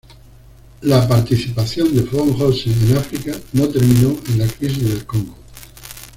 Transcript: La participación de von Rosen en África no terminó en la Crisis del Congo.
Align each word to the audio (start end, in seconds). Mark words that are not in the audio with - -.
La 0.81 1.07
participación 1.07 1.93
de 1.95 2.01
von 2.01 2.35
Rosen 2.39 2.73
en 2.89 2.97
África 2.97 3.33
no 3.53 3.67
terminó 3.69 4.17
en 4.29 4.39
la 4.39 4.47
Crisis 4.47 4.83
del 4.83 5.05
Congo. 5.05 5.37